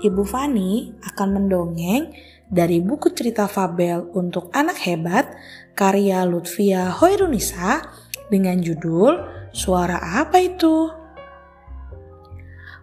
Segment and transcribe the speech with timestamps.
[0.00, 2.16] Ibu Fani akan mendongeng
[2.48, 5.28] dari buku cerita fabel untuk anak hebat
[5.76, 7.84] karya Lutfia Hoirunisa
[8.32, 9.20] dengan judul
[9.52, 10.88] Suara Apa Itu?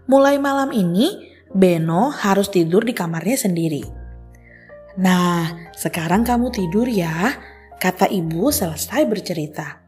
[0.07, 3.83] Mulai malam ini, Beno harus tidur di kamarnya sendiri.
[5.01, 7.33] Nah, sekarang kamu tidur ya,
[7.81, 9.81] kata ibu selesai bercerita.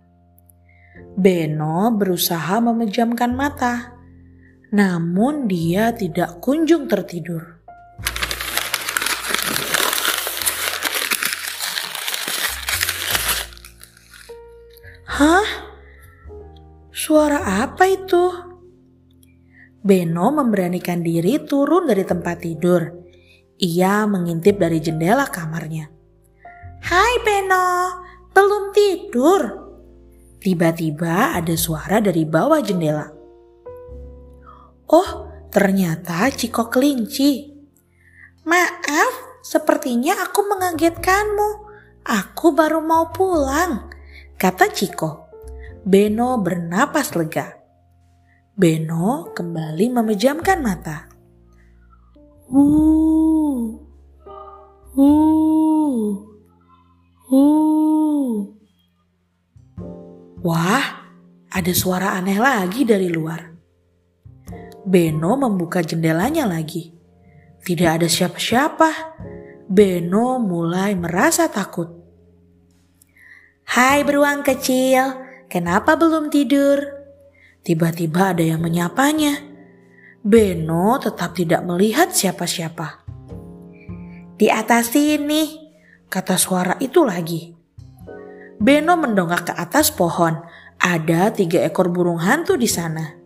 [1.14, 3.99] Beno berusaha memejamkan mata,
[4.70, 7.58] namun dia tidak kunjung tertidur.
[15.10, 15.48] Hah?
[16.94, 18.26] Suara apa itu?
[19.82, 22.82] Beno memberanikan diri turun dari tempat tidur.
[23.60, 25.90] Ia mengintip dari jendela kamarnya.
[26.80, 28.00] Hai Beno,
[28.32, 29.42] belum tidur?
[30.40, 33.19] Tiba-tiba ada suara dari bawah jendela.
[34.90, 37.46] Oh, ternyata Ciko kelinci.
[38.50, 41.50] Maaf, sepertinya aku mengagetkanmu.
[42.10, 43.94] Aku baru mau pulang
[44.34, 45.30] kata Ciko.
[45.86, 47.54] Beno bernapas lega.
[48.58, 51.06] Beno kembali memejamkan mata.
[52.50, 53.78] Uh,
[54.98, 56.10] uh,
[57.30, 58.38] uh.
[60.42, 60.86] Wah,
[61.54, 63.59] ada suara aneh lagi dari luar.
[64.90, 66.90] Beno membuka jendelanya lagi.
[67.62, 69.22] Tidak ada siapa-siapa.
[69.70, 71.94] Beno mulai merasa takut.
[73.70, 75.14] Hai beruang kecil,
[75.46, 76.82] kenapa belum tidur?
[77.62, 79.38] Tiba-tiba ada yang menyapanya.
[80.26, 83.06] Beno tetap tidak melihat siapa-siapa.
[84.42, 85.70] Di atas sini,
[86.10, 87.54] kata suara itu lagi.
[88.58, 90.34] Beno mendongak ke atas pohon.
[90.82, 93.19] Ada tiga ekor burung hantu di sana.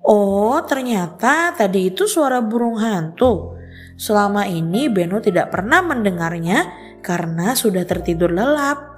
[0.00, 3.60] Oh, ternyata tadi itu suara burung hantu.
[4.00, 6.72] Selama ini Beno tidak pernah mendengarnya
[7.04, 8.96] karena sudah tertidur lelap.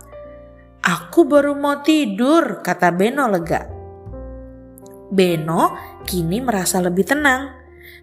[0.83, 3.67] Aku baru mau tidur, kata Beno lega.
[5.11, 5.75] Beno
[6.07, 7.51] kini merasa lebih tenang.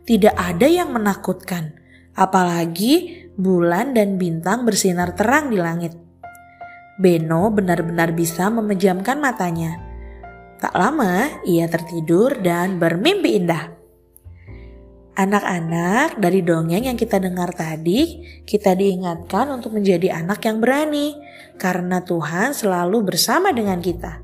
[0.04, 1.76] Tidak ada yang menakutkan,
[2.20, 5.96] apalagi bulan dan bintang bersinar terang di langit.
[7.00, 9.89] Beno benar-benar bisa memejamkan matanya.
[10.60, 13.80] Tak lama ia tertidur dan bermimpi indah.
[15.20, 21.16] Anak-anak, dari dongeng yang kita dengar tadi, kita diingatkan untuk menjadi anak yang berani,
[21.60, 24.24] karena Tuhan selalu bersama dengan kita.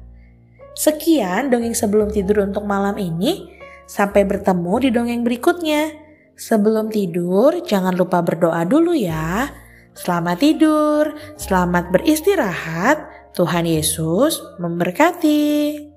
[0.76, 3.56] Sekian dongeng sebelum tidur untuk malam ini.
[3.88, 5.96] Sampai bertemu di dongeng berikutnya.
[6.36, 9.52] Sebelum tidur, jangan lupa berdoa dulu ya.
[9.96, 13.08] Selamat tidur, selamat beristirahat.
[13.36, 15.95] Tuhan Yesus memberkati.